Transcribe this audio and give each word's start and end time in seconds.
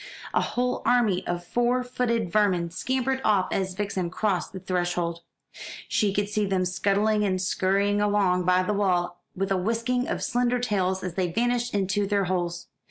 A 0.33 0.41
whole 0.41 0.81
army 0.83 1.23
of 1.27 1.45
four 1.45 1.83
footed 1.83 2.31
vermin 2.31 2.71
scampered 2.71 3.21
off 3.23 3.49
as 3.51 3.75
Vixen 3.75 4.09
crossed 4.09 4.51
the 4.51 4.59
threshold. 4.59 5.19
She 5.87 6.11
could 6.11 6.27
see 6.27 6.47
them 6.47 6.65
scuttling 6.65 7.23
and 7.23 7.39
scurrying 7.39 8.01
along 8.01 8.43
by 8.45 8.63
the 8.63 8.73
wall, 8.73 9.21
with 9.35 9.51
a 9.51 9.57
whisking 9.57 10.07
of 10.07 10.23
slender 10.23 10.57
tails 10.57 11.03
as 11.03 11.13
they 11.13 11.31
vanished 11.31 11.75
into 11.75 12.07
their 12.07 12.23
holes. 12.25 12.65